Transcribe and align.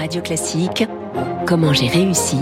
Radio 0.00 0.22
Classique, 0.22 0.88
Comment 1.46 1.74
j'ai 1.74 1.86
réussi 1.86 2.38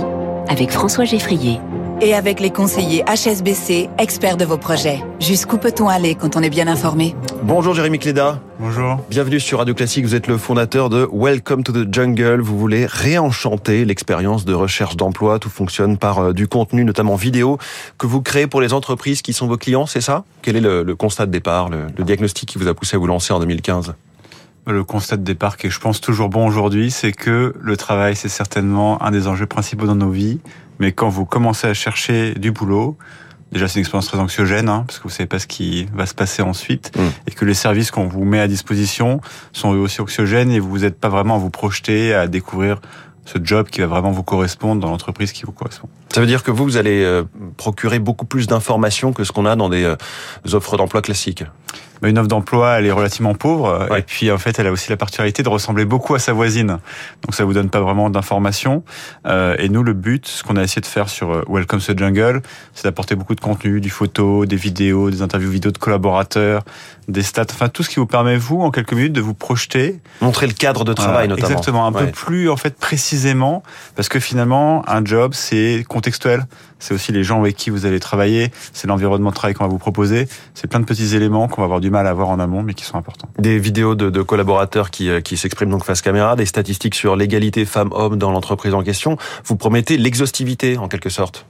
avec 0.48 0.70
François 0.70 1.04
Geffrier. 1.04 1.58
Et 2.00 2.14
avec 2.14 2.38
les 2.38 2.50
conseillers 2.50 3.02
HSBC, 3.02 3.90
experts 3.98 4.36
de 4.36 4.44
vos 4.44 4.58
projets. 4.58 5.02
Jusqu'où 5.18 5.58
peut-on 5.58 5.88
aller 5.88 6.14
quand 6.14 6.36
on 6.36 6.40
est 6.40 6.50
bien 6.50 6.68
informé? 6.68 7.16
Bonjour 7.42 7.74
Jérémy 7.74 7.98
Cléda. 7.98 8.38
Bonjour. 8.60 8.98
Bienvenue 9.10 9.40
sur 9.40 9.58
Radio 9.58 9.74
Classique. 9.74 10.04
Vous 10.04 10.14
êtes 10.14 10.28
le 10.28 10.38
fondateur 10.38 10.88
de 10.88 11.08
Welcome 11.12 11.64
to 11.64 11.72
the 11.72 11.92
Jungle. 11.92 12.40
Vous 12.40 12.56
voulez 12.56 12.86
réenchanter 12.86 13.84
l'expérience 13.84 14.44
de 14.44 14.54
recherche 14.54 14.94
d'emploi. 14.94 15.40
Tout 15.40 15.50
fonctionne 15.50 15.98
par 15.98 16.20
euh, 16.20 16.32
du 16.32 16.46
contenu, 16.46 16.84
notamment 16.84 17.16
vidéo, 17.16 17.58
que 17.98 18.06
vous 18.06 18.22
créez 18.22 18.46
pour 18.46 18.60
les 18.60 18.72
entreprises 18.72 19.20
qui 19.20 19.32
sont 19.32 19.48
vos 19.48 19.56
clients, 19.56 19.86
c'est 19.86 20.00
ça? 20.00 20.22
Quel 20.42 20.54
est 20.54 20.60
le, 20.60 20.94
constat 20.94 21.26
de 21.26 21.32
départ, 21.32 21.70
le, 21.70 21.88
le 21.96 22.04
diagnostic 22.04 22.48
qui 22.48 22.58
vous 22.58 22.68
a 22.68 22.74
poussé 22.74 22.94
à 22.94 23.00
vous 23.00 23.08
lancer 23.08 23.32
en 23.32 23.40
2015 23.40 23.94
le 24.72 24.84
constat 24.84 25.16
de 25.16 25.22
départ 25.22 25.56
qui 25.56 25.66
est, 25.66 25.70
je 25.70 25.80
pense, 25.80 26.00
toujours 26.00 26.28
bon 26.28 26.46
aujourd'hui, 26.46 26.90
c'est 26.90 27.12
que 27.12 27.54
le 27.58 27.76
travail, 27.76 28.14
c'est 28.14 28.28
certainement 28.28 29.02
un 29.02 29.10
des 29.10 29.26
enjeux 29.26 29.46
principaux 29.46 29.86
dans 29.86 29.94
nos 29.94 30.10
vies. 30.10 30.40
Mais 30.78 30.92
quand 30.92 31.08
vous 31.08 31.24
commencez 31.24 31.66
à 31.66 31.74
chercher 31.74 32.34
du 32.34 32.52
boulot, 32.52 32.96
déjà 33.50 33.66
c'est 33.66 33.76
une 33.76 33.80
expérience 33.80 34.06
très 34.06 34.18
anxiogène, 34.18 34.68
hein, 34.68 34.84
parce 34.86 34.98
que 34.98 35.04
vous 35.04 35.10
savez 35.10 35.26
pas 35.26 35.38
ce 35.38 35.46
qui 35.46 35.86
va 35.94 36.06
se 36.06 36.14
passer 36.14 36.42
ensuite, 36.42 36.96
mm. 36.96 37.02
et 37.26 37.30
que 37.30 37.44
les 37.44 37.54
services 37.54 37.90
qu'on 37.90 38.06
vous 38.06 38.24
met 38.24 38.40
à 38.40 38.46
disposition 38.46 39.20
sont 39.52 39.74
eux 39.74 39.78
aussi 39.78 40.00
anxiogènes, 40.00 40.50
et 40.50 40.60
vous 40.60 40.78
n'êtes 40.78 41.00
pas 41.00 41.08
vraiment 41.08 41.36
à 41.36 41.38
vous 41.38 41.50
projeter, 41.50 42.14
à 42.14 42.28
découvrir 42.28 42.80
ce 43.24 43.38
job 43.42 43.68
qui 43.68 43.80
va 43.80 43.86
vraiment 43.86 44.10
vous 44.10 44.22
correspondre 44.22 44.80
dans 44.80 44.90
l'entreprise 44.90 45.32
qui 45.32 45.44
vous 45.44 45.52
correspond. 45.52 45.88
Ça 46.14 46.20
veut 46.20 46.26
dire 46.26 46.42
que 46.42 46.50
vous, 46.50 46.64
vous 46.64 46.76
allez 46.78 47.02
euh, 47.02 47.24
procurer 47.58 47.98
beaucoup 47.98 48.24
plus 48.24 48.46
d'informations 48.46 49.12
que 49.12 49.24
ce 49.24 49.32
qu'on 49.32 49.44
a 49.44 49.54
dans 49.54 49.68
des 49.68 49.84
euh, 49.84 49.96
offres 50.52 50.76
d'emploi 50.78 51.02
classiques? 51.02 51.44
Une 52.02 52.18
offre 52.18 52.28
d'emploi, 52.28 52.78
elle 52.78 52.86
est 52.86 52.92
relativement 52.92 53.34
pauvre. 53.34 53.88
Et 53.96 54.02
puis, 54.02 54.30
en 54.30 54.38
fait, 54.38 54.58
elle 54.58 54.66
a 54.66 54.72
aussi 54.72 54.90
la 54.90 54.96
particularité 54.96 55.42
de 55.42 55.48
ressembler 55.48 55.84
beaucoup 55.84 56.14
à 56.14 56.18
sa 56.18 56.32
voisine. 56.32 56.78
Donc, 57.22 57.34
ça 57.34 57.44
vous 57.44 57.52
donne 57.52 57.70
pas 57.70 57.80
vraiment 57.80 58.10
d'informations. 58.10 58.84
Euh, 59.26 59.56
et 59.58 59.68
nous, 59.68 59.82
le 59.82 59.92
but, 59.92 60.26
ce 60.26 60.42
qu'on 60.42 60.56
a 60.56 60.62
essayé 60.62 60.80
de 60.80 60.86
faire 60.86 61.08
sur 61.08 61.32
euh, 61.32 61.44
Welcome 61.48 61.80
to 61.80 61.94
the 61.94 61.98
Jungle, 61.98 62.42
c'est 62.74 62.84
d'apporter 62.84 63.14
beaucoup 63.14 63.34
de 63.34 63.40
contenu, 63.40 63.80
du 63.80 63.90
photo, 63.90 64.46
des 64.46 64.56
vidéos, 64.56 65.10
des 65.10 65.22
interviews 65.22 65.50
vidéo 65.50 65.70
de 65.70 65.78
collaborateurs, 65.78 66.62
des 67.08 67.22
stats, 67.22 67.46
enfin, 67.50 67.68
tout 67.68 67.82
ce 67.82 67.88
qui 67.88 67.96
vous 67.96 68.06
permet, 68.06 68.36
vous, 68.36 68.60
en 68.60 68.70
quelques 68.70 68.92
minutes, 68.92 69.12
de 69.12 69.20
vous 69.20 69.34
projeter. 69.34 70.00
Montrer 70.20 70.46
le 70.46 70.52
cadre 70.52 70.84
de 70.84 70.92
travail, 70.92 71.28
notamment. 71.28 71.48
Exactement. 71.48 71.86
Un 71.86 71.92
peu 71.92 72.06
plus, 72.06 72.50
en 72.50 72.56
fait, 72.56 72.76
précisément. 72.78 73.62
Parce 73.96 74.08
que 74.08 74.20
finalement, 74.20 74.88
un 74.88 75.04
job, 75.04 75.32
c'est 75.34 75.84
contextuel 75.88 76.44
c'est 76.78 76.94
aussi 76.94 77.12
les 77.12 77.24
gens 77.24 77.40
avec 77.40 77.56
qui 77.56 77.70
vous 77.70 77.86
allez 77.86 78.00
travailler, 78.00 78.50
c'est 78.72 78.86
l'environnement 78.86 79.30
de 79.30 79.34
travail 79.34 79.54
qu'on 79.54 79.64
va 79.64 79.70
vous 79.70 79.78
proposer, 79.78 80.28
c'est 80.54 80.66
plein 80.66 80.80
de 80.80 80.84
petits 80.84 81.14
éléments 81.14 81.48
qu'on 81.48 81.60
va 81.60 81.64
avoir 81.66 81.80
du 81.80 81.90
mal 81.90 82.06
à 82.06 82.12
voir 82.12 82.28
en 82.28 82.38
amont, 82.38 82.62
mais 82.62 82.74
qui 82.74 82.84
sont 82.84 82.96
importants. 82.96 83.28
Des 83.38 83.58
vidéos 83.58 83.94
de, 83.94 84.10
de 84.10 84.22
collaborateurs 84.22 84.90
qui, 84.90 85.08
euh, 85.08 85.20
qui 85.20 85.36
s'expriment 85.36 85.70
donc 85.70 85.84
face 85.84 86.02
caméra, 86.02 86.36
des 86.36 86.46
statistiques 86.46 86.94
sur 86.94 87.16
l'égalité 87.16 87.64
femmes-hommes 87.64 88.16
dans 88.16 88.30
l'entreprise 88.30 88.74
en 88.74 88.82
question. 88.82 89.16
Vous 89.44 89.56
promettez 89.56 89.96
l'exhaustivité 89.96 90.78
en 90.78 90.88
quelque 90.88 91.10
sorte. 91.10 91.46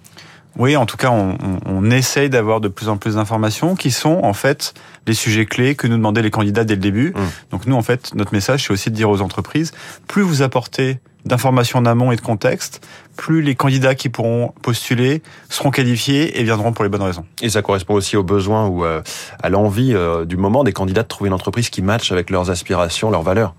Oui, 0.56 0.76
en 0.76 0.86
tout 0.86 0.96
cas, 0.96 1.10
on, 1.10 1.36
on, 1.66 1.90
essaye 1.90 2.30
d'avoir 2.30 2.60
de 2.60 2.68
plus 2.68 2.88
en 2.88 2.96
plus 2.96 3.14
d'informations 3.14 3.76
qui 3.76 3.90
sont 3.90 4.20
en 4.24 4.32
fait 4.32 4.74
les 5.06 5.14
sujets 5.14 5.46
clés 5.46 5.76
que 5.76 5.86
nous 5.86 5.96
demandaient 5.96 6.22
les 6.22 6.30
candidats 6.30 6.64
dès 6.64 6.74
le 6.74 6.80
début. 6.80 7.10
Mmh. 7.10 7.20
Donc 7.52 7.66
nous, 7.66 7.76
en 7.76 7.82
fait, 7.82 8.14
notre 8.14 8.32
message, 8.32 8.64
c'est 8.64 8.72
aussi 8.72 8.90
de 8.90 8.96
dire 8.96 9.08
aux 9.08 9.20
entreprises, 9.20 9.72
plus 10.08 10.22
vous 10.22 10.42
apportez 10.42 10.98
d'informations 11.24 11.78
en 11.78 11.86
amont 11.86 12.12
et 12.12 12.16
de 12.16 12.20
contexte, 12.20 12.86
plus 13.16 13.42
les 13.42 13.54
candidats 13.54 13.94
qui 13.94 14.08
pourront 14.08 14.52
postuler 14.62 15.22
seront 15.48 15.70
qualifiés 15.70 16.40
et 16.40 16.44
viendront 16.44 16.72
pour 16.72 16.84
les 16.84 16.90
bonnes 16.90 17.02
raisons. 17.02 17.24
Et 17.42 17.50
ça 17.50 17.62
correspond 17.62 17.94
aussi 17.94 18.16
aux 18.16 18.22
besoins 18.22 18.66
ou 18.66 18.84
euh, 18.84 19.02
à 19.42 19.48
l'envie 19.48 19.94
euh, 19.94 20.24
du 20.24 20.36
moment 20.36 20.64
des 20.64 20.72
candidats 20.72 21.02
de 21.02 21.08
trouver 21.08 21.28
une 21.28 21.34
entreprise 21.34 21.70
qui 21.70 21.82
matche 21.82 22.12
avec 22.12 22.30
leurs 22.30 22.50
aspirations, 22.50 23.10
leurs 23.10 23.22
valeurs. 23.22 23.54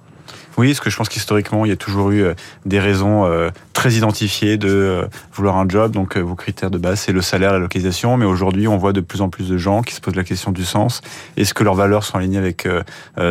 Oui, 0.58 0.68
parce 0.68 0.80
que 0.80 0.90
je 0.90 0.98
pense 0.98 1.10
qu'historiquement, 1.10 1.66
il 1.66 1.70
y 1.70 1.72
a 1.72 1.78
toujours 1.78 2.12
eu 2.12 2.24
euh, 2.24 2.34
des 2.66 2.80
raisons 2.80 3.26
euh, 3.26 3.50
très 3.74 3.94
identifiées 3.94 4.58
de 4.58 4.70
euh, 4.70 5.08
vouloir 5.34 5.58
un 5.58 5.68
job. 5.68 5.92
Donc, 5.92 6.18
vos 6.18 6.36
critères 6.36 6.72
de 6.72 6.78
base, 6.78 7.00
c'est 7.00 7.12
le 7.12 7.22
salaire, 7.22 7.54
la 7.54 7.60
localisation. 7.60 8.18
Mais 8.18 8.26
aujourd'hui, 8.26 8.68
on 8.68 8.78
voit 8.78 8.94
de 8.94 9.02
plus 9.02 9.22
en 9.22 9.30
plus 9.30 9.48
de 9.48 9.58
gens 9.58 9.82
qui 9.82 9.94
se 9.94 10.02
posent 10.02 10.16
la 10.16 10.24
question 10.24 10.52
du 10.52 10.66
sens. 10.66 11.02
Est-ce 11.38 11.54
que 11.54 11.64
leurs 11.64 11.76
valeurs 11.76 12.04
sont 12.04 12.18
alignées 12.18 12.38
avec 12.38 12.68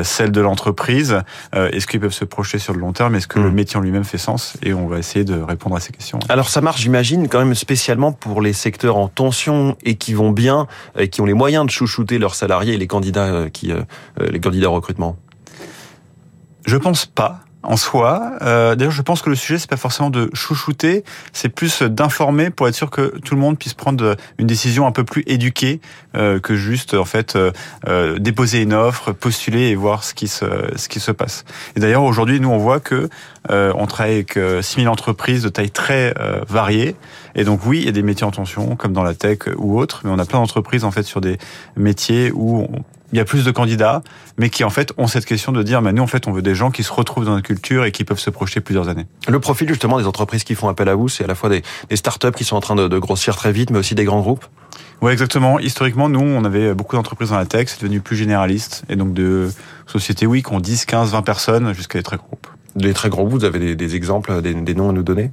celles 0.02 0.32
de 0.32 0.40
l'entreprise 0.40 1.20
Est-ce 1.52 1.86
qu'ils 1.86 2.00
peuvent 2.00 2.12
se 2.12 2.24
projeter 2.24 2.58
sur 2.58 2.72
le 2.72 2.80
long 2.80 2.92
terme? 2.92 3.14
Est-ce 3.14 3.26
que 3.26 3.38
le 3.38 3.50
hmm. 3.50 3.54
métier 3.54 3.76
en 3.78 3.82
lui-même 3.82 4.04
fait 4.04 4.18
sens? 4.18 4.56
Et 4.62 4.72
on 4.72 4.86
va 4.86 4.98
essayer 4.98 5.24
de 5.24 5.38
répondre 5.40 5.76
à 5.76 5.80
ces 5.80 5.92
questions. 5.92 6.18
Alors, 6.28 6.48
ça 6.48 6.60
marche, 6.60 6.80
j'imagine, 6.80 7.28
quand 7.28 7.38
même 7.38 7.54
spécialement 7.54 8.12
pour 8.12 8.40
les 8.40 8.52
secteurs 8.52 8.96
en 8.96 9.08
tension 9.08 9.76
et 9.84 9.96
qui 9.96 10.14
vont 10.14 10.30
bien, 10.30 10.66
et 10.98 11.08
qui 11.08 11.20
ont 11.20 11.26
les 11.26 11.34
moyens 11.34 11.66
de 11.66 11.70
chouchouter 11.70 12.18
leurs 12.18 12.34
salariés 12.34 12.74
et 12.74 12.78
les 12.78 12.86
candidats 12.86 13.50
qui, 13.52 13.72
les 14.20 14.40
candidats 14.40 14.70
au 14.70 14.74
recrutement. 14.74 15.16
Je 16.66 16.76
pense 16.76 17.06
pas 17.06 17.41
en 17.62 17.76
soi. 17.76 18.32
Euh, 18.42 18.74
D'ailleurs, 18.76 18.92
je 18.92 19.02
pense 19.02 19.22
que 19.22 19.30
le 19.30 19.36
sujet 19.36 19.58
c'est 19.58 19.69
pas 19.69 19.76
forcément 19.76 20.10
de 20.10 20.30
chouchouter, 20.32 21.04
c'est 21.32 21.48
plus 21.48 21.82
d'informer 21.82 22.50
pour 22.50 22.69
être 22.69 22.74
sûr 22.74 22.91
que 22.91 23.19
tout 23.19 23.34
le 23.34 23.41
monde 23.41 23.58
puisse 23.58 23.74
prendre 23.74 24.16
une 24.38 24.46
décision 24.46 24.86
un 24.86 24.92
peu 24.92 25.04
plus 25.04 25.22
éduquée 25.26 25.80
euh, 26.16 26.41
que 26.41 26.54
juste 26.54 26.94
en 26.94 27.04
fait 27.04 27.36
euh, 27.36 28.19
déposer 28.19 28.62
une 28.62 28.74
offre, 28.74 29.12
postuler 29.12 29.69
et 29.69 29.74
voir 29.74 30.04
ce 30.04 30.14
qui 30.14 30.28
se 30.28 30.46
ce 30.76 30.88
qui 30.88 31.00
se 31.00 31.10
passe. 31.10 31.44
Et 31.76 31.80
d'ailleurs, 31.80 32.04
aujourd'hui, 32.04 32.41
nous 32.41 32.50
on 32.50 32.58
voit 32.58 32.80
que 32.80 33.08
on 33.50 33.86
travaille 33.86 34.14
avec 34.14 34.38
6000 34.60 34.86
euh, 34.86 34.90
entreprises 34.90 35.42
de 35.42 35.48
taille 35.48 35.70
très 35.70 36.14
variée. 36.48 36.96
Et 37.34 37.44
donc 37.44 37.60
oui, 37.66 37.78
il 37.78 37.86
y 37.86 37.88
a 37.88 37.92
des 37.92 38.02
métiers 38.02 38.26
en 38.26 38.30
tension, 38.30 38.76
comme 38.76 38.92
dans 38.92 39.02
la 39.02 39.14
tech 39.14 39.38
ou 39.56 39.78
autres, 39.78 40.02
mais 40.04 40.10
on 40.10 40.19
a 40.19 40.26
plein 40.26 40.38
d'entreprises 40.38 40.84
en 40.84 40.90
fait 40.90 41.02
sur 41.02 41.20
des 41.20 41.38
métiers 41.76 42.30
où 42.32 42.66
on 42.70 42.84
il 43.12 43.19
y 43.19 43.20
a 43.20 43.24
plus 43.24 43.44
de 43.44 43.50
candidats, 43.50 44.02
mais 44.36 44.50
qui 44.50 44.64
en 44.64 44.70
fait 44.70 44.92
ont 44.98 45.06
cette 45.06 45.24
question 45.24 45.52
de 45.52 45.62
dire, 45.62 45.82
mais 45.82 45.92
nous 45.92 46.02
en 46.02 46.06
fait 46.06 46.26
on 46.26 46.32
veut 46.32 46.42
des 46.42 46.54
gens 46.54 46.70
qui 46.70 46.82
se 46.82 46.92
retrouvent 46.92 47.24
dans 47.24 47.34
notre 47.34 47.46
culture 47.46 47.84
et 47.84 47.92
qui 47.92 48.04
peuvent 48.04 48.19
se 48.19 48.30
projeter 48.30 48.60
plusieurs 48.60 48.88
années. 48.88 49.06
Le 49.28 49.41
profil 49.41 49.69
justement 49.69 49.98
des 49.98 50.06
entreprises 50.06 50.44
qui 50.44 50.54
font 50.54 50.69
appel 50.69 50.88
à 50.88 50.94
vous, 50.94 51.08
c'est 51.08 51.24
à 51.24 51.26
la 51.26 51.34
fois 51.34 51.48
des, 51.48 51.62
des 51.88 51.96
startups 51.96 52.32
qui 52.32 52.44
sont 52.44 52.56
en 52.56 52.60
train 52.60 52.74
de, 52.74 52.88
de, 52.88 52.98
grossir 52.98 53.36
très 53.36 53.52
vite, 53.52 53.70
mais 53.70 53.78
aussi 53.78 53.94
des 53.94 54.04
grands 54.04 54.20
groupes? 54.20 54.44
Oui, 55.00 55.12
exactement. 55.12 55.60
Historiquement, 55.60 56.08
nous, 56.08 56.20
on 56.20 56.44
avait 56.44 56.74
beaucoup 56.74 56.96
d'entreprises 56.96 57.30
dans 57.30 57.38
la 57.38 57.46
tech, 57.46 57.69
c'est 57.69 57.80
devenu 57.80 58.00
plus 58.00 58.16
généraliste, 58.16 58.82
et 58.88 58.96
donc 58.96 59.14
de 59.14 59.48
sociétés, 59.86 60.26
oui, 60.26 60.42
qui 60.42 60.52
ont 60.52 60.60
10, 60.60 60.86
15, 60.86 61.12
20 61.12 61.22
personnes, 61.22 61.72
jusqu'à 61.72 62.00
des 62.00 62.02
très 62.02 62.16
gros 62.16 62.26
groupes. 62.26 62.48
Les 62.75 62.92
très 62.94 63.08
gros 63.08 63.25
groupes, 63.25 63.40
vous 63.40 63.44
avez 63.44 63.60
des, 63.60 63.76
des 63.76 63.94
exemples, 63.94 64.42
des, 64.42 64.54
des 64.54 64.75
noms 64.75 64.90
à 64.90 64.92
nous 64.92 65.04
donner? 65.04 65.30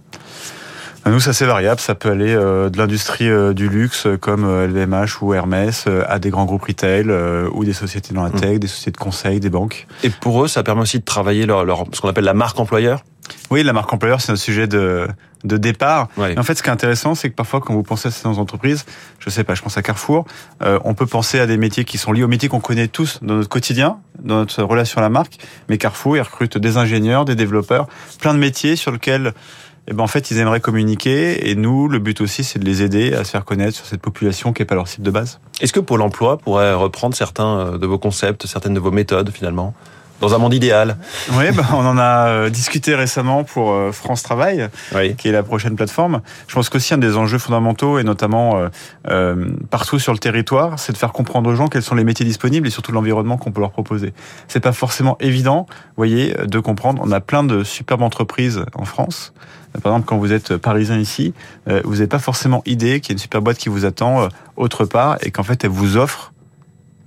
Nous, 1.11 1.19
ça 1.19 1.33
c'est 1.33 1.45
variable. 1.45 1.79
Ça 1.79 1.93
peut 1.93 2.09
aller 2.09 2.33
euh, 2.33 2.69
de 2.69 2.77
l'industrie 2.77 3.29
euh, 3.29 3.53
du 3.53 3.69
luxe 3.69 4.07
comme 4.21 4.43
LVMH 4.43 4.95
euh, 4.95 5.05
ou 5.21 5.33
Hermès 5.33 5.85
à 6.07 6.17
des 6.17 6.31
grands 6.31 6.45
groupes 6.45 6.63
retail 6.63 7.11
ou 7.51 7.63
des 7.63 7.73
sociétés 7.73 8.13
dans 8.13 8.23
la 8.23 8.29
mmh. 8.29 8.39
tech, 8.39 8.59
des 8.59 8.67
sociétés 8.67 8.91
de 8.91 8.97
conseil, 8.97 9.39
des 9.39 9.49
banques. 9.49 9.87
Et 10.03 10.09
pour 10.09 10.43
eux, 10.43 10.47
ça 10.47 10.63
permet 10.63 10.81
aussi 10.81 10.99
de 10.99 11.05
travailler 11.05 11.45
leur, 11.45 11.63
leur 11.63 11.85
ce 11.93 12.01
qu'on 12.01 12.09
appelle 12.09 12.23
la 12.23 12.33
marque 12.33 12.59
employeur? 12.59 13.03
Oui, 13.49 13.63
la 13.63 13.73
marque 13.73 13.91
employeur, 13.91 14.21
c'est 14.21 14.31
un 14.31 14.35
sujet 14.35 14.67
de, 14.67 15.07
de 15.43 15.57
départ. 15.57 16.09
En 16.17 16.43
fait, 16.43 16.55
ce 16.55 16.63
qui 16.63 16.69
est 16.69 16.71
intéressant, 16.71 17.15
c'est 17.15 17.29
que 17.29 17.35
parfois, 17.35 17.59
quand 17.59 17.73
vous 17.73 17.83
pensez 17.83 18.07
à 18.09 18.11
ces 18.11 18.27
entreprises, 18.27 18.85
je 19.19 19.29
sais 19.29 19.43
pas, 19.43 19.55
je 19.55 19.63
pense 19.63 19.77
à 19.77 19.81
Carrefour, 19.81 20.25
on 20.61 20.93
peut 20.93 21.07
penser 21.07 21.39
à 21.39 21.47
des 21.47 21.57
métiers 21.57 21.85
qui 21.85 21.97
sont 21.97 22.11
liés 22.11 22.23
aux 22.23 22.27
métiers 22.27 22.49
qu'on 22.49 22.59
connaît 22.59 22.87
tous 22.87 23.19
dans 23.23 23.35
notre 23.35 23.49
quotidien, 23.49 23.97
dans 24.19 24.35
notre 24.35 24.61
relation 24.61 24.99
à 24.99 25.01
la 25.01 25.09
marque. 25.09 25.37
Mais 25.69 25.79
Carrefour, 25.79 26.17
il 26.17 26.21
recrute 26.21 26.59
des 26.59 26.77
ingénieurs, 26.77 27.25
des 27.25 27.35
développeurs, 27.35 27.87
plein 28.19 28.33
de 28.35 28.39
métiers 28.39 28.75
sur 28.75 28.91
lesquels 28.91 29.33
eh 29.87 29.93
ben 29.93 30.03
en 30.03 30.07
fait 30.07 30.31
ils 30.31 30.37
aimeraient 30.39 30.59
communiquer 30.59 31.49
et 31.49 31.55
nous 31.55 31.87
le 31.87 31.99
but 31.99 32.21
aussi 32.21 32.43
c'est 32.43 32.59
de 32.59 32.65
les 32.65 32.81
aider 32.81 33.13
à 33.13 33.23
se 33.23 33.31
faire 33.31 33.45
connaître 33.45 33.75
sur 33.75 33.85
cette 33.85 34.01
population 34.01 34.53
qui 34.53 34.61
est 34.61 34.65
pas 34.65 34.75
leur 34.75 34.87
cible 34.87 35.05
de 35.05 35.11
base. 35.11 35.39
Est-ce 35.61 35.73
que 35.73 35.79
Pôle 35.79 36.01
Emploi 36.01 36.37
pourrait 36.37 36.73
reprendre 36.73 37.15
certains 37.15 37.59
euh, 37.59 37.77
de 37.77 37.85
vos 37.85 37.99
concepts, 37.99 38.45
certaines 38.47 38.73
de 38.73 38.79
vos 38.79 38.91
méthodes 38.91 39.29
finalement? 39.31 39.73
Dans 40.21 40.33
un 40.33 40.37
monde 40.37 40.53
idéal. 40.53 40.97
Oui, 41.33 41.51
bah, 41.51 41.65
on 41.73 41.85
en 41.85 41.97
a 41.97 42.27
euh, 42.27 42.49
discuté 42.49 42.95
récemment 42.95 43.43
pour 43.43 43.71
euh, 43.71 43.91
France 43.91 44.23
Travail, 44.23 44.69
qui 45.17 45.27
est 45.27 45.31
la 45.31 45.43
prochaine 45.43 45.75
plateforme. 45.75 46.21
Je 46.47 46.55
pense 46.55 46.69
qu'aussi 46.69 46.93
un 46.93 46.97
des 46.97 47.17
enjeux 47.17 47.37
fondamentaux, 47.37 47.99
et 47.99 48.03
notamment 48.03 48.69
euh, 49.09 49.49
partout 49.69 49.99
sur 49.99 50.13
le 50.13 50.19
territoire, 50.19 50.79
c'est 50.79 50.93
de 50.93 50.97
faire 50.97 51.11
comprendre 51.11 51.49
aux 51.49 51.55
gens 51.55 51.67
quels 51.67 51.83
sont 51.83 51.95
les 51.95 52.03
métiers 52.03 52.25
disponibles 52.25 52.67
et 52.67 52.71
surtout 52.71 52.91
l'environnement 52.91 53.37
qu'on 53.37 53.51
peut 53.51 53.61
leur 53.61 53.71
proposer. 53.71 54.13
C'est 54.47 54.59
pas 54.59 54.73
forcément 54.73 55.17
évident, 55.19 55.67
voyez, 55.97 56.35
de 56.45 56.59
comprendre. 56.59 57.01
On 57.05 57.11
a 57.11 57.19
plein 57.19 57.43
de 57.43 57.63
superbes 57.63 58.01
entreprises 58.01 58.63
en 58.75 58.85
France 58.85 59.33
par 59.81 59.93
exemple, 59.93 60.07
quand 60.07 60.17
vous 60.17 60.33
êtes 60.33 60.57
parisien 60.57 60.97
ici, 60.97 61.33
euh, 61.67 61.81
vous 61.83 61.93
n'avez 61.93 62.07
pas 62.07 62.19
forcément 62.19 62.61
idée 62.65 62.99
qu'il 62.99 63.09
y 63.09 63.13
a 63.13 63.15
une 63.15 63.19
super 63.19 63.41
boîte 63.41 63.57
qui 63.57 63.69
vous 63.69 63.85
attend 63.85 64.23
euh, 64.23 64.27
autre 64.55 64.85
part 64.85 65.17
et 65.21 65.31
qu'en 65.31 65.43
fait, 65.43 65.63
elle 65.63 65.69
vous 65.69 65.97
offre 65.97 66.33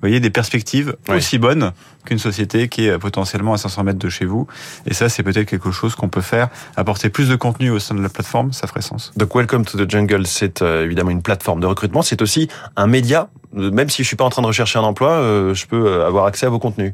vous 0.01 0.09
voyez, 0.09 0.21
des 0.21 0.31
perspectives 0.31 0.97
aussi 1.09 1.39
bonnes 1.39 1.73
qu'une 2.05 2.19
société 2.19 2.69
qui 2.69 2.87
est 2.87 2.99
potentiellement 2.99 3.55
à 3.55 3.59
500 3.59 3.85
mètres 3.85 3.99
de 3.99 4.09
chez 4.09 4.25
vous. 4.25 4.47
Et 4.87 4.95
ça, 4.95 5.09
c'est 5.09 5.23
peut-être 5.23 5.49
quelque 5.49 5.73
chose 5.73 5.95
qu'on 5.95 6.09
peut 6.09 6.21
faire. 6.21 6.49
Apporter 6.77 7.11
plus 7.11 7.29
de 7.29 7.37
contenu 7.37 7.71
au 7.71 7.79
sein 7.79 7.95
de 7.95 8.01
la 8.01 8.09
plateforme, 8.09 8.53
ça 8.53 8.67
ferait 8.67 8.83
sens. 8.83 9.13
Donc, 9.17 9.35
Welcome 9.35 9.65
to 9.65 9.85
the 9.85 9.91
Jungle, 9.91 10.27
c'est 10.27 10.63
euh, 10.63 10.85
évidemment 10.85 11.11
une 11.11 11.23
plateforme 11.23 11.61
de 11.61 11.67
recrutement. 11.67 12.03
C'est 12.03 12.23
aussi 12.23 12.49
un 12.77 12.87
média. 12.87 13.29
Même 13.53 13.89
si 13.89 14.03
je 14.03 14.09
suis 14.09 14.17
pas 14.17 14.25
en 14.25 14.31
train 14.31 14.43
de 14.43 14.47
rechercher 14.47 14.79
un 14.79 14.83
emploi, 14.83 15.53
je 15.55 15.67
peux 15.67 16.05
avoir 16.05 16.27
accès 16.27 16.47
à 16.47 16.51
vos 16.51 16.59
contenus. 16.59 16.93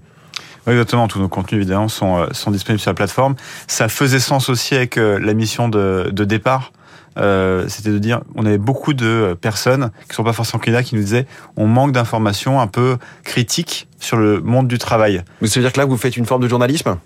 Oui, 0.67 0.73
exactement. 0.73 1.09
Tous 1.09 1.19
nos 1.19 1.29
contenus, 1.29 1.61
évidemment, 1.61 1.89
sont, 1.89 2.19
euh, 2.19 2.27
sont 2.33 2.51
disponibles 2.51 2.81
sur 2.81 2.91
la 2.91 2.95
plateforme. 2.95 3.35
Ça 3.67 3.89
faisait 3.89 4.21
sens 4.21 4.49
aussi 4.49 4.75
avec 4.75 4.97
euh, 4.97 5.19
la 5.19 5.35
mission 5.35 5.69
de, 5.69 6.11
de 6.11 6.25
départ. 6.25 6.73
Euh, 7.19 7.67
c'était 7.69 7.91
de 7.91 7.99
dire, 7.99 8.23
on 8.35 8.45
avait 8.47 8.59
beaucoup 8.59 8.93
de 8.93 9.37
personnes 9.41 9.91
qui 10.09 10.15
sont 10.15 10.25
pas 10.25 10.33
forcément 10.33 10.61
candidats 10.61 10.83
qui 10.83 10.95
nous 10.95 11.03
disaient, 11.03 11.27
on 11.57 11.67
manque 11.67 11.93
d'informations 11.93 12.61
un 12.61 12.67
peu 12.67 12.97
critiques 13.23 13.89
sur 13.99 14.17
le 14.17 14.41
monde 14.41 14.69
du 14.69 14.79
travail. 14.79 15.23
Mais 15.41 15.49
ça 15.49 15.61
veut 15.61 15.65
dire 15.65 15.73
que 15.73 15.81
là, 15.81 15.87
vous 15.87 15.97
faites 15.97 16.17
une 16.17 16.27
forme 16.27 16.43
de 16.43 16.49
journalisme? 16.49 16.97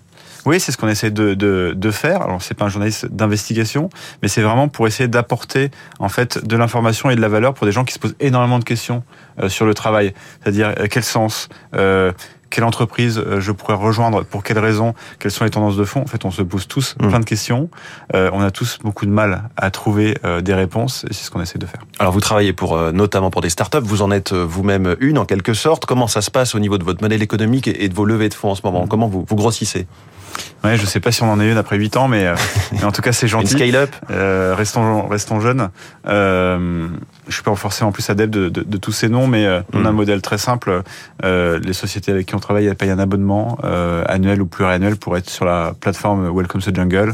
Oui, 0.45 0.59
c'est 0.59 0.71
ce 0.71 0.77
qu'on 0.77 0.87
essaie 0.87 1.11
de, 1.11 1.33
de, 1.33 1.73
de, 1.75 1.91
faire. 1.91 2.21
Alors, 2.21 2.41
c'est 2.41 2.53
pas 2.53 2.65
un 2.65 2.69
journaliste 2.69 3.07
d'investigation, 3.07 3.89
mais 4.21 4.27
c'est 4.27 4.41
vraiment 4.41 4.67
pour 4.67 4.87
essayer 4.87 5.07
d'apporter 5.07 5.69
en 5.99 6.09
fait 6.09 6.45
de 6.45 6.55
l'information 6.55 7.09
et 7.09 7.15
de 7.15 7.21
la 7.21 7.27
valeur 7.27 7.53
pour 7.53 7.65
des 7.65 7.71
gens 7.71 7.83
qui 7.83 7.93
se 7.93 7.99
posent 7.99 8.15
énormément 8.19 8.59
de 8.59 8.63
questions 8.63 9.03
euh, 9.41 9.49
sur 9.49 9.65
le 9.65 9.73
travail. 9.73 10.13
C'est-à-dire 10.41 10.73
euh, 10.79 10.87
quel 10.89 11.03
sens, 11.03 11.49
euh, 11.75 12.13
quelle 12.49 12.63
entreprise 12.63 13.17
euh, 13.17 13.39
je 13.39 13.51
pourrais 13.51 13.75
rejoindre, 13.75 14.23
pour 14.23 14.43
quelles 14.43 14.59
raisons, 14.59 14.93
quelles 15.19 15.31
sont 15.31 15.43
les 15.43 15.49
tendances 15.49 15.77
de 15.77 15.83
fond. 15.83 16.01
En 16.01 16.05
fait, 16.05 16.25
on 16.25 16.31
se 16.31 16.41
pose 16.41 16.67
tous 16.67 16.95
mmh. 16.99 17.07
plein 17.07 17.19
de 17.19 17.25
questions. 17.25 17.69
Euh, 18.15 18.29
on 18.33 18.41
a 18.41 18.51
tous 18.51 18.79
beaucoup 18.83 19.05
de 19.05 19.11
mal 19.11 19.49
à 19.57 19.71
trouver 19.71 20.17
euh, 20.25 20.41
des 20.41 20.53
réponses, 20.53 21.05
et 21.09 21.13
c'est 21.13 21.23
ce 21.23 21.31
qu'on 21.31 21.41
essaie 21.41 21.59
de 21.59 21.65
faire. 21.65 21.81
Alors, 21.99 22.13
vous 22.13 22.19
travaillez 22.19 22.53
pour 22.53 22.79
notamment 22.91 23.29
pour 23.29 23.41
des 23.41 23.49
startups. 23.49 23.77
Vous 23.83 24.01
en 24.01 24.11
êtes 24.11 24.33
vous-même 24.33 24.95
une, 24.99 25.17
en 25.17 25.25
quelque 25.25 25.53
sorte. 25.53 25.85
Comment 25.85 26.07
ça 26.07 26.21
se 26.21 26.31
passe 26.31 26.55
au 26.55 26.59
niveau 26.59 26.77
de 26.77 26.83
votre 26.83 27.01
modèle 27.01 27.21
économique 27.21 27.67
et 27.67 27.89
de 27.89 27.93
vos 27.93 28.05
levées 28.05 28.29
de 28.29 28.33
fonds 28.33 28.51
en 28.51 28.55
ce 28.55 28.61
moment? 28.63 28.87
Comment 28.87 29.07
vous, 29.07 29.25
vous 29.27 29.35
grossissez? 29.35 29.87
Ouais, 30.63 30.77
je 30.77 30.85
sais 30.85 30.99
pas 30.99 31.11
si 31.11 31.23
on 31.23 31.31
en 31.31 31.39
est 31.39 31.49
une 31.49 31.57
après 31.57 31.77
8 31.77 31.97
ans, 31.97 32.07
mais, 32.07 32.31
mais 32.71 32.83
en 32.83 32.91
tout 32.91 33.01
cas 33.01 33.11
c'est 33.11 33.27
gentil. 33.27 33.53
Une 33.53 33.59
scale 33.59 33.75
up. 33.75 33.95
Restons 34.57 35.07
restons 35.07 35.39
jeunes. 35.39 35.69
Je 37.29 37.35
suis 37.35 37.43
pas 37.43 37.55
forcément 37.55 37.91
plus 37.91 38.09
adepte 38.09 38.33
de, 38.33 38.49
de, 38.49 38.63
de 38.63 38.77
tous 38.77 38.91
ces 38.91 39.07
noms, 39.07 39.27
mais 39.27 39.45
euh, 39.45 39.61
on 39.73 39.85
a 39.85 39.89
un 39.89 39.91
mm. 39.91 39.95
modèle 39.95 40.21
très 40.21 40.37
simple. 40.37 40.81
Euh, 41.23 41.59
les 41.59 41.73
sociétés 41.73 42.11
avec 42.11 42.25
qui 42.25 42.35
on 42.35 42.39
travaille, 42.39 42.65
elles 42.65 42.75
payent 42.75 42.89
un 42.89 42.99
abonnement 42.99 43.57
euh, 43.63 44.03
annuel 44.07 44.41
ou 44.41 44.47
pluriannuel 44.47 44.97
pour 44.97 45.15
être 45.15 45.29
sur 45.29 45.45
la 45.45 45.73
plateforme 45.79 46.29
Welcome 46.35 46.61
to 46.61 46.73
Jungle. 46.73 47.13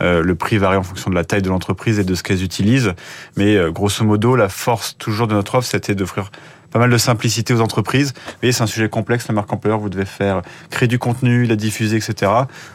Le 0.00 0.34
prix 0.34 0.58
varie 0.58 0.76
en 0.76 0.82
fonction 0.82 1.08
de 1.08 1.14
la 1.14 1.24
taille 1.24 1.42
de 1.42 1.48
l'entreprise 1.48 1.98
et 1.98 2.04
de 2.04 2.14
ce 2.14 2.22
qu'elles 2.22 2.42
utilisent, 2.42 2.94
mais 3.36 3.56
grosso 3.70 4.04
modo, 4.04 4.34
la 4.34 4.48
force 4.48 4.96
toujours 4.98 5.28
de 5.28 5.34
notre 5.34 5.54
offre, 5.54 5.68
c'était 5.68 5.94
d'offrir 5.94 6.30
pas 6.74 6.80
mal 6.80 6.90
de 6.90 6.98
simplicité 6.98 7.54
aux 7.54 7.60
entreprises. 7.60 8.12
Vous 8.16 8.32
voyez, 8.42 8.52
c'est 8.52 8.64
un 8.64 8.66
sujet 8.66 8.88
complexe, 8.88 9.28
la 9.28 9.34
marque 9.34 9.52
employeur, 9.52 9.78
vous 9.78 9.88
devez 9.88 10.04
faire 10.04 10.42
créer 10.70 10.88
du 10.88 10.98
contenu, 10.98 11.44
la 11.44 11.54
diffuser, 11.54 11.96
etc. 11.96 12.32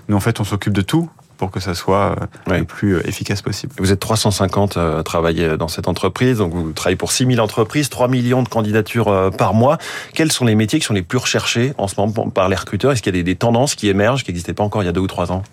Nous, 0.08 0.16
en 0.16 0.22
fait, 0.22 0.40
on 0.40 0.46
s'occupe 0.46 0.72
de 0.72 0.82
tout 0.82 1.10
pour 1.40 1.52
que 1.52 1.60
ça 1.60 1.74
soit 1.74 2.16
euh, 2.50 2.58
le 2.60 2.66
plus 2.66 2.98
euh, 2.98 3.08
efficace 3.08 3.42
possible. 3.42 3.74
Vous 3.80 3.92
êtes 3.92 4.00
350 4.00 4.78
à 4.78 5.02
travailler 5.04 5.58
dans 5.58 5.70
cette 5.70 5.88
entreprise, 5.88 6.38
donc 6.38 6.54
vous 6.54 6.74
travaillez 6.74 6.98
pour 6.98 7.14
6000 7.14 7.40
entreprises, 7.42 7.90
3 7.90 8.10
millions 8.10 8.44
de 8.44 8.50
candidatures 8.50 9.08
euh, 9.08 9.30
par 9.32 9.54
mois. 9.54 9.78
Quels 10.14 10.32
sont 10.32 10.46
les 10.46 10.56
métiers 10.56 10.80
qui 10.80 10.86
sont 10.86 10.94
les 10.94 11.02
plus 11.02 11.18
recherchés 11.18 11.74
en 11.78 11.88
ce 11.88 11.96
moment 11.98 12.30
par 12.30 12.50
les 12.50 12.58
recruteurs? 12.58 12.92
Est-ce 12.92 13.02
qu'il 13.02 13.16
y 13.16 13.20
a 13.20 13.24
des, 13.24 13.36
tendances 13.36 13.76
qui 13.76 13.88
émergent, 13.88 14.24
qui 14.26 14.32
n'existaient 14.32 14.54
pas 14.54 14.64
encore 14.64 14.84
il 14.84 14.86
y 14.86 14.90
a 14.90 14.92
deux 14.92 15.00
ou 15.00 15.08
trois 15.08 15.32
ans? 15.32 15.44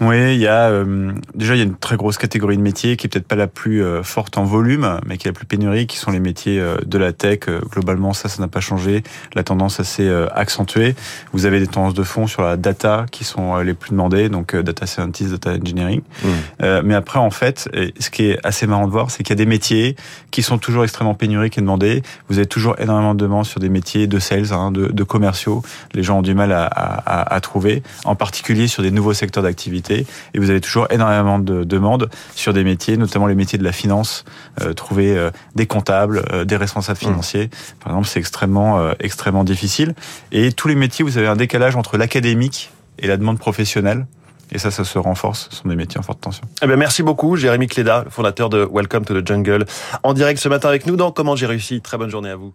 Oui, 0.00 0.34
il 0.34 0.40
y 0.40 0.46
a 0.46 0.68
euh, 0.68 1.12
déjà 1.34 1.54
il 1.54 1.58
y 1.58 1.60
a 1.60 1.64
une 1.64 1.76
très 1.76 1.96
grosse 1.96 2.18
catégorie 2.18 2.56
de 2.56 2.62
métiers 2.62 2.96
qui 2.96 3.06
est 3.06 3.10
peut-être 3.10 3.26
pas 3.26 3.36
la 3.36 3.48
plus 3.48 3.82
euh, 3.82 4.02
forte 4.02 4.38
en 4.38 4.44
volume, 4.44 5.00
mais 5.06 5.16
qui 5.16 5.26
est 5.26 5.30
la 5.30 5.34
plus 5.34 5.46
pénurique, 5.46 5.90
qui 5.90 5.96
sont 5.96 6.12
les 6.12 6.20
métiers 6.20 6.60
euh, 6.60 6.76
de 6.86 6.98
la 6.98 7.12
tech. 7.12 7.40
globalement, 7.70 8.12
ça, 8.12 8.28
ça 8.28 8.40
n'a 8.40 8.48
pas 8.48 8.60
changé. 8.60 9.02
La 9.34 9.42
tendance 9.42 9.80
assez 9.80 10.08
accentuée. 10.34 10.94
Vous 11.32 11.46
avez 11.46 11.60
des 11.60 11.66
tendances 11.66 11.94
de 11.94 12.02
fond 12.02 12.26
sur 12.26 12.42
la 12.42 12.56
data 12.56 13.06
qui 13.10 13.24
sont 13.24 13.56
les 13.58 13.74
plus 13.74 13.90
demandées, 13.90 14.28
donc 14.28 14.54
data 14.56 14.86
scientist, 14.86 15.30
data 15.30 15.52
engineering. 15.52 16.00
Mmh. 16.22 16.80
mais 16.84 16.94
après, 16.94 17.18
en 17.18 17.30
fait, 17.30 17.68
ce 17.98 18.10
qui 18.10 18.26
est 18.26 18.38
assez 18.44 18.66
marrant 18.66 18.86
de 18.86 18.92
voir, 18.92 19.10
c'est 19.10 19.22
qu'il 19.22 19.30
y 19.30 19.38
a 19.38 19.42
des 19.44 19.46
métiers 19.46 19.96
qui 20.30 20.42
sont 20.42 20.58
toujours 20.58 20.84
extrêmement 20.84 21.14
pénuriques 21.14 21.58
et 21.58 21.60
demandés. 21.60 22.02
Vous 22.28 22.38
avez 22.38 22.46
toujours 22.46 22.76
énormément 22.78 23.14
de 23.14 23.20
demandes 23.20 23.46
sur 23.46 23.60
des 23.60 23.68
métiers 23.68 24.06
de 24.06 24.18
sales, 24.18 24.52
hein, 24.52 24.70
de, 24.70 24.86
de, 24.86 25.04
commerciaux. 25.04 25.62
Les 25.94 26.02
gens 26.02 26.18
ont 26.18 26.22
du 26.22 26.34
mal 26.34 26.52
à, 26.52 26.64
à, 26.66 27.34
à 27.34 27.40
trouver, 27.40 27.82
en 28.04 28.14
particulier 28.14 28.68
sur 28.68 28.82
des 28.82 28.90
nouveaux 28.90 29.14
secteurs 29.14 29.42
d'activité 29.42 29.87
et 29.90 30.38
vous 30.38 30.50
avez 30.50 30.60
toujours 30.60 30.86
énormément 30.90 31.38
de 31.38 31.64
demandes 31.64 32.08
sur 32.34 32.52
des 32.52 32.64
métiers, 32.64 32.96
notamment 32.96 33.26
les 33.26 33.34
métiers 33.34 33.58
de 33.58 33.64
la 33.64 33.72
finance, 33.72 34.24
euh, 34.62 34.72
trouver 34.72 35.16
euh, 35.16 35.30
des 35.54 35.66
comptables, 35.66 36.22
euh, 36.32 36.44
des 36.44 36.56
responsables 36.56 36.98
mmh. 36.98 37.08
financiers. 37.08 37.50
Par 37.80 37.92
exemple, 37.92 38.08
c'est 38.08 38.20
extrêmement 38.20 38.90
extrêmement 39.00 39.44
difficile. 39.44 39.94
Et 40.32 40.52
tous 40.52 40.68
les 40.68 40.74
métiers, 40.74 41.04
vous 41.04 41.18
avez 41.18 41.26
un 41.26 41.36
décalage 41.36 41.76
entre 41.76 41.96
l'académique 41.96 42.70
et 42.98 43.06
la 43.06 43.16
demande 43.16 43.38
professionnelle. 43.38 44.06
Et 44.50 44.58
ça, 44.58 44.70
ça 44.70 44.84
se 44.84 44.98
renforce. 44.98 45.48
Ce 45.50 45.56
sont 45.56 45.68
des 45.68 45.76
métiers 45.76 45.98
en 45.98 46.02
forte 46.02 46.20
tension. 46.20 46.42
Eh 46.62 46.66
bien, 46.66 46.76
merci 46.76 47.02
beaucoup, 47.02 47.36
Jérémy 47.36 47.66
Cléda, 47.66 48.04
fondateur 48.08 48.48
de 48.48 48.66
Welcome 48.70 49.04
to 49.04 49.20
the 49.20 49.26
Jungle, 49.26 49.66
en 50.02 50.14
direct 50.14 50.40
ce 50.40 50.48
matin 50.48 50.68
avec 50.68 50.86
nous 50.86 50.96
dans 50.96 51.12
Comment 51.12 51.36
j'ai 51.36 51.46
réussi. 51.46 51.80
Très 51.82 51.98
bonne 51.98 52.10
journée 52.10 52.30
à 52.30 52.36
vous. 52.36 52.54